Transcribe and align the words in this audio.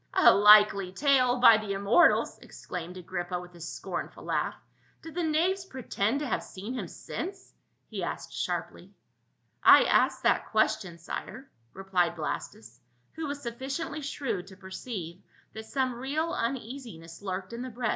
"A 0.15 0.33
likely 0.33 0.91
tale, 0.91 1.37
by 1.37 1.57
the 1.59 1.73
immortals!" 1.73 2.39
exclaimed 2.39 2.97
Agrippa 2.97 3.39
with 3.39 3.53
a 3.53 3.61
scornful 3.61 4.23
laugh." 4.23 4.55
Do 5.03 5.11
the 5.11 5.21
knaves 5.21 5.63
pre 5.63 5.83
tend 5.83 6.21
to 6.21 6.25
have 6.27 6.41
seen 6.41 6.73
him 6.73 6.87
since?" 6.87 7.53
he 7.87 8.01
added 8.03 8.31
sharply. 8.33 8.95
"I 9.63 9.83
asked 9.83 10.23
that 10.23 10.49
question, 10.49 10.97
sire," 10.97 11.51
replied 11.73 12.15
Blastus, 12.15 12.79
who 13.13 13.27
was 13.27 13.43
sufficiently 13.43 14.01
shrewd 14.01 14.47
to 14.47 14.57
perceive 14.57 15.21
that 15.53 15.67
some 15.67 15.93
real 15.93 16.33
un 16.33 16.57
easiness 16.57 17.21
lurked 17.21 17.53
in 17.53 17.61
the 17.61 17.69
brea. 17.69 17.89